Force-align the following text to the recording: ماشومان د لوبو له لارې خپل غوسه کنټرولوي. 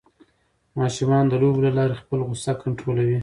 ماشومان 0.79 1.23
د 1.27 1.33
لوبو 1.41 1.59
له 1.65 1.71
لارې 1.77 1.99
خپل 2.01 2.19
غوسه 2.27 2.51
کنټرولوي. 2.63 3.19